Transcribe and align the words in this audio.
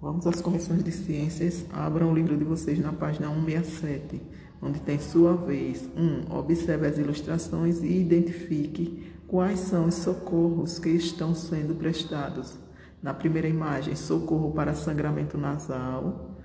Vamos 0.00 0.28
às 0.28 0.40
correções 0.40 0.84
de 0.84 0.92
ciências. 0.92 1.66
Abram 1.72 2.12
o 2.12 2.14
livro 2.14 2.36
de 2.36 2.44
vocês 2.44 2.78
na 2.78 2.92
página 2.92 3.28
167, 3.28 4.22
onde 4.62 4.78
tem 4.78 4.96
sua 4.96 5.34
vez. 5.34 5.88
1. 5.96 6.00
Um, 6.00 6.38
observe 6.38 6.86
as 6.86 6.98
ilustrações 6.98 7.82
e 7.82 8.00
identifique 8.00 9.12
quais 9.26 9.58
são 9.58 9.86
os 9.86 9.96
socorros 9.96 10.78
que 10.78 10.88
estão 10.88 11.34
sendo 11.34 11.74
prestados. 11.74 12.56
Na 13.02 13.12
primeira 13.12 13.48
imagem, 13.48 13.96
socorro 13.96 14.52
para 14.52 14.72
sangramento 14.72 15.36
nasal, 15.36 16.38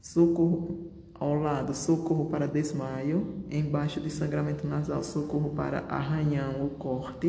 socorro 0.00 0.90
ao 1.14 1.34
lado, 1.34 1.74
socorro 1.74 2.30
para 2.30 2.48
desmaio, 2.48 3.44
embaixo 3.50 4.00
de 4.00 4.08
sangramento 4.08 4.66
nasal, 4.66 5.02
socorro 5.02 5.50
para 5.50 5.80
arranhão 5.80 6.62
ou 6.62 6.70
corte, 6.70 7.28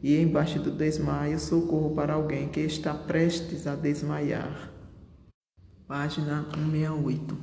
e 0.00 0.16
embaixo 0.20 0.60
do 0.60 0.70
desmaio, 0.70 1.36
socorro 1.40 1.96
para 1.96 2.14
alguém 2.14 2.46
que 2.46 2.60
está 2.60 2.94
prestes 2.94 3.66
a 3.66 3.74
desmaiar. 3.74 4.73
Página 5.86 6.46
168. 6.54 7.36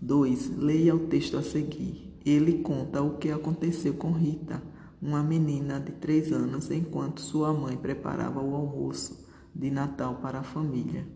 2. 0.00 0.58
Leia 0.58 0.94
o 0.94 1.06
texto 1.06 1.38
a 1.38 1.42
seguir. 1.42 2.14
Ele 2.24 2.58
conta 2.58 3.00
o 3.00 3.16
que 3.16 3.30
aconteceu 3.30 3.94
com 3.94 4.12
Rita, 4.12 4.62
uma 5.00 5.22
menina 5.22 5.80
de 5.80 5.92
3 5.92 6.32
anos, 6.32 6.70
enquanto 6.70 7.22
sua 7.22 7.52
mãe 7.54 7.78
preparava 7.78 8.42
o 8.42 8.54
almoço 8.54 9.26
de 9.54 9.70
Natal 9.70 10.16
para 10.16 10.40
a 10.40 10.42
família. 10.42 11.06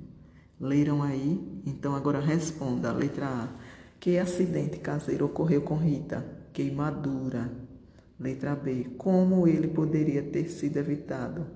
Leram 0.59 1.02
aí? 1.02 1.62
Então 1.66 1.95
agora 1.95 2.20
responda. 2.20 2.91
Letra 2.91 3.27
A. 3.27 3.48
Que 4.01 4.16
acidente 4.16 4.79
caseiro 4.79 5.27
ocorreu 5.27 5.60
com 5.60 5.77
Rita? 5.77 6.27
Queimadura. 6.54 7.52
Letra 8.18 8.57
B. 8.57 8.95
Como 8.96 9.46
ele 9.46 9.68
poderia 9.68 10.23
ter 10.23 10.48
sido 10.48 10.79
evitado? 10.79 11.46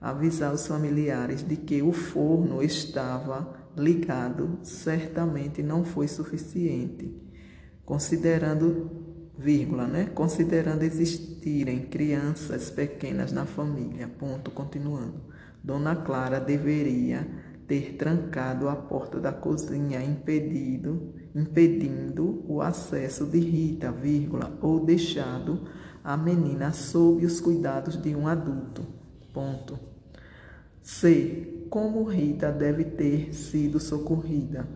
Avisar 0.00 0.54
os 0.54 0.66
familiares 0.66 1.42
de 1.42 1.56
que 1.56 1.82
o 1.82 1.92
forno 1.92 2.62
estava 2.62 3.56
ligado 3.76 4.58
certamente 4.62 5.62
não 5.62 5.84
foi 5.84 6.06
suficiente, 6.06 7.12
considerando, 7.84 8.90
vírgula, 9.36 9.86
né? 9.86 10.10
Considerando 10.14 10.82
existirem 10.82 11.86
crianças 11.86 12.70
pequenas 12.70 13.32
na 13.32 13.44
família. 13.44 14.08
Ponto, 14.08 14.50
continuando. 14.50 15.20
Dona 15.62 15.96
Clara 15.96 16.38
deveria 16.38 17.26
ter 17.66 17.96
trancado 17.96 18.68
a 18.68 18.76
porta 18.76 19.20
da 19.20 19.32
cozinha, 19.32 20.02
impedido, 20.02 21.12
impedindo 21.34 22.44
o 22.48 22.62
acesso 22.62 23.26
de 23.26 23.38
Rita, 23.38 23.92
vírgula, 23.92 24.56
ou 24.62 24.84
deixado 24.84 25.68
a 26.02 26.16
menina 26.16 26.72
sob 26.72 27.26
os 27.26 27.40
cuidados 27.40 28.00
de 28.00 28.16
um 28.16 28.26
adulto. 28.26 28.86
Ponto. 29.32 29.78
C 30.82 31.66
como 31.68 32.04
Rita 32.04 32.50
deve 32.50 32.84
ter 32.84 33.34
sido 33.34 33.78
socorrida, 33.78 34.66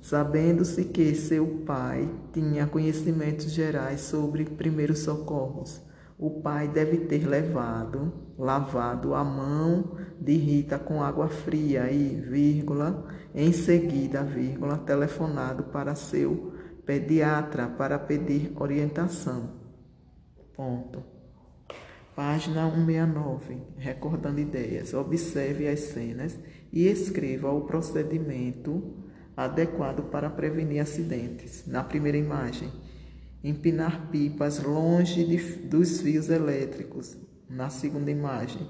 sabendo-se 0.00 0.84
que 0.84 1.14
seu 1.14 1.62
pai 1.66 2.08
tinha 2.32 2.66
conhecimentos 2.66 3.50
gerais 3.50 4.00
sobre 4.02 4.44
primeiros 4.44 5.00
socorros. 5.00 5.80
O 6.18 6.42
pai 6.42 6.68
deve 6.68 6.98
ter 6.98 7.26
levado, 7.26 8.12
lavado 8.38 9.14
a 9.14 9.24
mão 9.24 9.96
de 10.20 10.36
Rita 10.36 10.78
com 10.78 11.02
água 11.02 11.28
fria 11.28 11.90
e, 11.90 12.20
vírgula, 12.20 13.08
em 13.34 13.52
seguida, 13.52 14.22
vírgula, 14.22 14.78
telefonado 14.78 15.64
para 15.64 15.94
seu 15.94 16.52
pediatra 16.84 17.66
para 17.66 17.98
pedir 17.98 18.52
orientação. 18.56 19.50
Ponto. 20.54 21.21
Página 22.14 22.70
169, 22.70 23.56
recordando 23.78 24.38
ideias. 24.38 24.92
Observe 24.92 25.66
as 25.66 25.80
cenas 25.80 26.38
e 26.70 26.86
escreva 26.86 27.50
o 27.50 27.62
procedimento 27.62 28.94
adequado 29.34 30.10
para 30.10 30.28
prevenir 30.28 30.80
acidentes. 30.80 31.64
Na 31.66 31.82
primeira 31.82 32.18
imagem, 32.18 32.70
empinar 33.42 34.10
pipas 34.10 34.62
longe 34.62 35.24
de, 35.24 35.38
dos 35.66 36.02
fios 36.02 36.28
elétricos. 36.28 37.16
Na 37.48 37.70
segunda 37.70 38.10
imagem, 38.10 38.68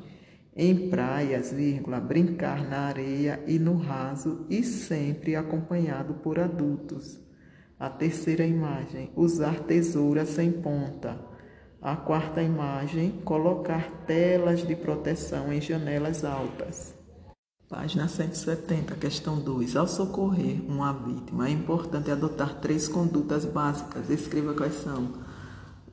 em 0.54 0.88
praias, 0.88 1.50
vírgula, 1.50 1.98
brincar 1.98 2.62
na 2.68 2.82
areia 2.82 3.42
e 3.46 3.58
no 3.58 3.76
raso 3.76 4.46
e 4.48 4.62
sempre 4.62 5.34
acompanhado 5.34 6.14
por 6.14 6.38
adultos. 6.38 7.18
A 7.76 7.90
terceira 7.90 8.46
imagem, 8.46 9.10
usar 9.16 9.60
tesoura 9.64 10.24
sem 10.24 10.52
ponta. 10.52 11.31
A 11.82 11.96
quarta 11.96 12.40
imagem, 12.40 13.10
colocar 13.24 13.90
telas 14.06 14.64
de 14.64 14.76
proteção 14.76 15.52
em 15.52 15.60
janelas 15.60 16.24
altas. 16.24 16.94
Página 17.68 18.06
170, 18.06 18.94
questão 18.94 19.40
2. 19.40 19.74
Ao 19.74 19.88
socorrer 19.88 20.62
uma 20.68 20.92
vítima, 20.92 21.48
é 21.48 21.50
importante 21.50 22.08
adotar 22.08 22.60
três 22.60 22.86
condutas 22.86 23.44
básicas. 23.44 24.08
Escreva 24.10 24.54
quais 24.54 24.74
são. 24.74 25.08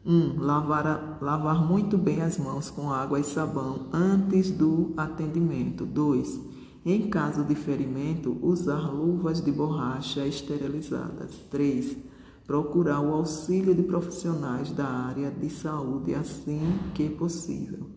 1. 0.05 0.13
Um, 0.13 0.39
lavar, 0.39 1.17
lavar 1.19 1.65
muito 1.65 1.97
bem 1.97 2.21
as 2.21 2.37
mãos 2.37 2.69
com 2.69 2.91
água 2.91 3.19
e 3.19 3.23
sabão 3.23 3.87
antes 3.91 4.51
do 4.51 4.93
atendimento. 4.95 5.87
2. 5.87 6.39
Em 6.85 7.09
caso 7.09 7.43
de 7.43 7.55
ferimento, 7.55 8.37
usar 8.43 8.91
luvas 8.91 9.41
de 9.41 9.51
borracha 9.51 10.23
esterilizadas. 10.23 11.33
3 11.49 12.09
procurar 12.49 12.99
o 12.99 13.13
auxílio 13.13 13.75
de 13.75 13.83
profissionais 13.83 14.71
da 14.71 14.87
área 14.87 15.29
de 15.29 15.51
saúde 15.51 16.15
assim 16.15 16.79
que 16.95 17.07
possível. 17.07 17.91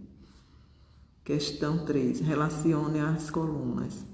Questão 1.24 1.86
3. 1.86 2.20
Relacione 2.20 3.00
as 3.00 3.30
colunas. 3.30 4.04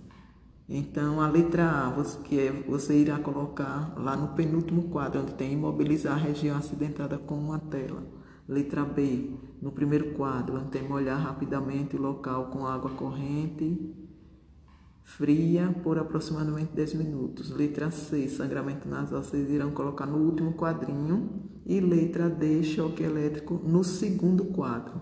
Então, 0.69 1.21
a 1.21 1.29
letra 1.29 1.69
A, 1.69 2.05
que 2.23 2.39
é, 2.39 2.53
você 2.53 3.01
irá 3.01 3.19
colocar 3.19 3.93
lá 3.99 4.15
no 4.15 4.29
penúltimo 4.37 4.85
quadro, 4.91 5.23
onde 5.23 5.33
tem 5.33 5.55
imobilizar 5.55 6.13
a 6.13 6.17
região 6.17 6.57
acidentada 6.57 7.19
com 7.19 7.35
uma 7.35 7.59
tela. 7.59 8.05
Letra 8.49 8.85
B, 8.85 9.33
no 9.61 9.73
primeiro 9.73 10.15
quadro, 10.15 10.61
onde 10.61 10.71
tem 10.71 10.89
molhar 10.89 11.21
rapidamente 11.21 11.97
o 11.97 12.01
local 12.01 12.47
com 12.53 12.65
água 12.65 12.93
corrente 12.93 14.08
fria 15.09 15.75
por 15.83 15.99
aproximadamente 15.99 16.73
10 16.75 16.95
minutos. 16.95 17.51
Letra 17.51 17.91
C, 17.91 18.29
sangramento 18.29 18.87
nasal, 18.87 19.23
vocês 19.23 19.49
irão 19.51 19.71
colocar 19.71 20.07
no 20.07 20.19
último 20.19 20.53
quadrinho. 20.53 21.49
E 21.65 21.81
letra 21.81 22.29
D, 22.29 22.63
choque 22.63 23.03
elétrico, 23.03 23.55
no 23.55 23.83
segundo 23.85 24.45
quadro. 24.47 25.01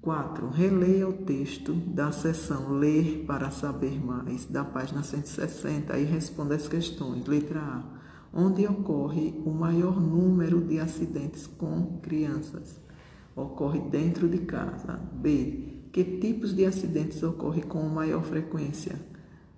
4. 0.00 0.48
Releia 0.50 1.08
o 1.08 1.12
texto 1.12 1.72
da 1.72 2.12
seção 2.12 2.78
Ler 2.78 3.24
para 3.26 3.50
saber 3.50 4.04
mais, 4.04 4.44
da 4.44 4.64
página 4.64 5.02
160, 5.02 5.98
e 5.98 6.04
responda 6.04 6.54
as 6.54 6.68
questões. 6.68 7.26
Letra 7.26 7.60
A. 7.60 7.82
Onde 8.32 8.66
ocorre 8.66 9.40
o 9.44 9.50
maior 9.50 10.00
número 10.00 10.60
de 10.60 10.78
acidentes 10.78 11.46
com 11.46 11.98
crianças? 12.00 12.78
Ocorre 13.34 13.80
dentro 13.80 14.28
de 14.28 14.38
casa. 14.38 15.00
B 15.14 15.75
que 15.96 16.04
tipos 16.04 16.54
de 16.54 16.66
acidentes 16.66 17.22
ocorrem 17.22 17.62
com 17.62 17.80
maior 17.88 18.22
frequência? 18.22 19.00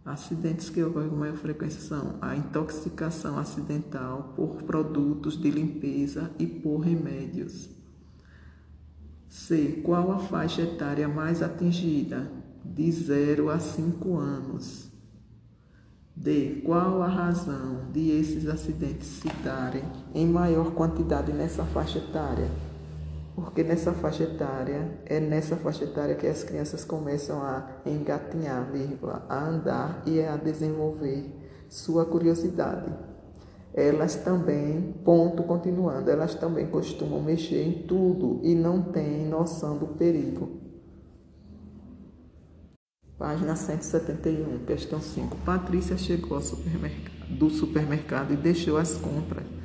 Acidentes 0.05 0.71
que 0.71 0.81
ocorrem 0.81 1.11
com 1.11 1.17
maior 1.17 1.35
frequência 1.35 1.81
são 1.81 2.15
a 2.23 2.37
intoxicação 2.37 3.41
acidental 3.41 4.35
por 4.37 4.63
produtos 4.63 5.37
de 5.37 5.51
limpeza 5.51 6.31
e 6.39 6.47
por 6.47 6.79
remédios. 6.79 7.69
C. 9.29 9.81
Qual 9.83 10.13
a 10.13 10.21
faixa 10.21 10.63
etária 10.63 11.09
mais 11.09 11.43
atingida? 11.43 12.31
De 12.65 12.89
0 12.93 13.51
a 13.51 13.59
5 13.59 14.17
anos. 14.17 14.93
D. 16.15 16.63
Qual 16.65 17.03
a 17.03 17.09
razão 17.09 17.91
de 17.93 18.11
esses 18.11 18.47
acidentes 18.47 19.09
se 19.09 19.29
darem 19.43 19.83
em 20.15 20.29
maior 20.29 20.71
quantidade 20.71 21.33
nessa 21.33 21.65
faixa 21.65 21.99
etária? 21.99 22.49
Porque 23.41 23.63
nessa 23.63 23.93
faixa 23.93 24.25
etária, 24.25 25.01
é 25.07 25.21
nessa 25.21 25.57
faixa 25.57 25.85
etária 25.85 26.17
que 26.17 26.27
as 26.27 26.43
crianças 26.43 26.85
começam 26.85 27.41
a 27.41 27.71
engatinhar, 27.87 28.71
vírgula, 28.73 29.25
a 29.29 29.49
andar 29.49 30.03
e 30.07 30.21
a 30.21 30.37
desenvolver 30.37 31.33
sua 31.69 32.05
curiosidade. 32.05 32.93
Elas 33.73 34.17
também, 34.17 34.93
ponto 35.05 35.45
continuando, 35.45 36.11
elas 36.11 36.35
também 36.35 36.67
costumam 36.67 37.23
mexer 37.23 37.63
em 37.63 37.87
tudo 37.87 38.41
e 38.43 38.55
não 38.55 38.83
têm 38.83 39.27
noção 39.27 39.79
do 39.79 39.87
perigo. 39.89 40.61
Página 43.17 43.55
171, 43.55 44.65
questão 44.65 45.01
5. 45.01 45.37
Patrícia 45.45 45.97
chegou 45.97 46.41
supermercado, 46.41 47.29
do 47.29 47.51
supermercado 47.51 48.33
e 48.33 48.37
deixou 48.37 48.79
as 48.79 48.97
compras 48.97 49.58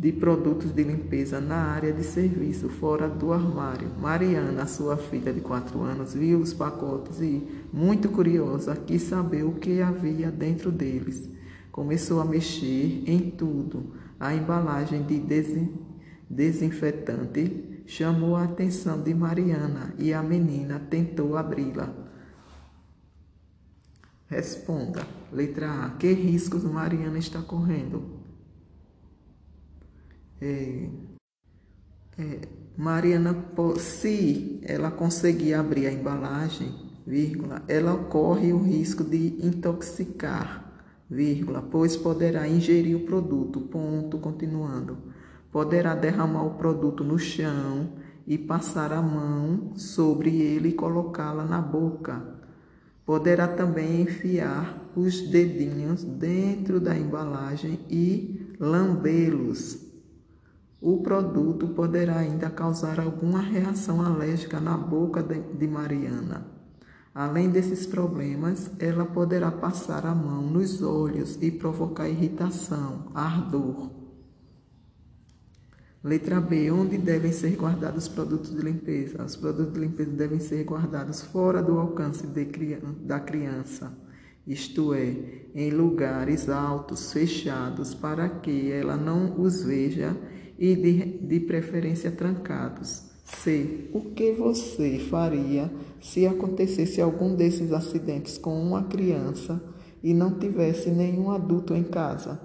de 0.00 0.12
produtos 0.12 0.72
de 0.72 0.82
limpeza 0.82 1.42
na 1.42 1.56
área 1.56 1.92
de 1.92 2.02
serviço, 2.02 2.70
fora 2.70 3.06
do 3.06 3.34
armário. 3.34 3.90
Mariana, 4.00 4.66
sua 4.66 4.96
filha 4.96 5.30
de 5.30 5.42
quatro 5.42 5.82
anos, 5.82 6.14
viu 6.14 6.38
os 6.38 6.54
pacotes 6.54 7.20
e, 7.20 7.46
muito 7.70 8.08
curiosa, 8.08 8.74
quis 8.74 9.02
saber 9.02 9.42
o 9.42 9.52
que 9.52 9.82
havia 9.82 10.30
dentro 10.30 10.72
deles. 10.72 11.28
Começou 11.70 12.18
a 12.18 12.24
mexer 12.24 13.04
em 13.06 13.30
tudo. 13.30 13.92
A 14.18 14.34
embalagem 14.34 15.02
de 15.02 15.22
desinfetante 16.30 17.82
chamou 17.84 18.36
a 18.36 18.44
atenção 18.44 19.02
de 19.02 19.12
Mariana 19.12 19.92
e 19.98 20.14
a 20.14 20.22
menina 20.22 20.80
tentou 20.80 21.36
abri-la. 21.36 21.92
Responda. 24.28 25.06
Letra 25.30 25.84
A. 25.84 25.90
Que 25.90 26.10
riscos 26.14 26.64
Mariana 26.64 27.18
está 27.18 27.42
correndo? 27.42 28.19
É, 30.40 30.88
é, 32.18 32.40
Mariana, 32.76 33.36
se 33.76 34.58
ela 34.62 34.90
conseguir 34.90 35.52
abrir 35.52 35.86
a 35.86 35.92
embalagem, 35.92 36.74
vírgula, 37.06 37.62
ela 37.68 37.94
corre 38.04 38.52
o 38.52 38.62
risco 38.62 39.04
de 39.04 39.44
intoxicar, 39.44 40.72
vírgula, 41.10 41.60
pois 41.60 41.94
poderá 41.94 42.48
ingerir 42.48 42.96
o 42.96 43.04
produto, 43.04 43.60
ponto, 43.60 44.18
continuando. 44.18 44.96
Poderá 45.52 45.94
derramar 45.94 46.46
o 46.46 46.54
produto 46.54 47.04
no 47.04 47.18
chão 47.18 47.90
e 48.26 48.38
passar 48.38 48.92
a 48.92 49.02
mão 49.02 49.72
sobre 49.76 50.40
ele 50.40 50.70
e 50.70 50.74
colocá-la 50.74 51.44
na 51.44 51.60
boca. 51.60 52.38
Poderá 53.04 53.48
também 53.48 54.02
enfiar 54.02 54.90
os 54.96 55.20
dedinhos 55.20 56.04
dentro 56.04 56.80
da 56.80 56.96
embalagem 56.96 57.80
e 57.90 58.54
lambê-los 58.58 59.89
o 60.80 61.02
produto 61.02 61.68
poderá 61.68 62.18
ainda 62.18 62.48
causar 62.48 62.98
alguma 62.98 63.40
reação 63.40 64.00
alérgica 64.00 64.58
na 64.58 64.76
boca 64.76 65.22
de 65.22 65.66
Mariana. 65.66 66.46
Além 67.14 67.50
desses 67.50 67.86
problemas, 67.86 68.70
ela 68.78 69.04
poderá 69.04 69.50
passar 69.50 70.06
a 70.06 70.14
mão 70.14 70.42
nos 70.42 70.80
olhos 70.80 71.36
e 71.42 71.50
provocar 71.50 72.08
irritação, 72.08 73.10
ardor. 73.14 73.90
Letra 76.02 76.40
B. 76.40 76.70
Onde 76.70 76.96
devem 76.96 77.30
ser 77.30 77.56
guardados 77.56 78.04
os 78.04 78.08
produtos 78.08 78.54
de 78.54 78.62
limpeza? 78.62 79.22
Os 79.22 79.36
produtos 79.36 79.74
de 79.74 79.80
limpeza 79.80 80.10
devem 80.12 80.40
ser 80.40 80.64
guardados 80.64 81.20
fora 81.20 81.62
do 81.62 81.78
alcance 81.78 82.26
de, 82.26 82.46
da 83.02 83.20
criança, 83.20 83.92
isto 84.46 84.94
é, 84.94 85.14
em 85.54 85.70
lugares 85.70 86.48
altos, 86.48 87.12
fechados, 87.12 87.92
para 87.92 88.28
que 88.28 88.72
ela 88.72 88.96
não 88.96 89.38
os 89.38 89.62
veja 89.62 90.16
e 90.60 90.76
de, 90.76 91.18
de 91.26 91.40
preferência 91.40 92.10
trancados. 92.10 93.08
C. 93.24 93.88
O 93.94 94.00
que 94.00 94.32
você 94.32 94.98
faria 94.98 95.72
se 96.00 96.26
acontecesse 96.26 97.00
algum 97.00 97.34
desses 97.34 97.72
acidentes 97.72 98.36
com 98.36 98.60
uma 98.60 98.84
criança 98.84 99.62
e 100.02 100.12
não 100.12 100.38
tivesse 100.38 100.90
nenhum 100.90 101.30
adulto 101.30 101.74
em 101.74 101.84
casa? 101.84 102.40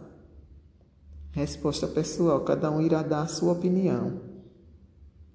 Resposta 1.31 1.87
pessoal: 1.87 2.41
cada 2.45 2.71
um 2.71 2.81
irá 2.81 3.01
dar 3.01 3.23
a 3.23 3.27
sua 3.27 3.51
opinião. 3.51 4.21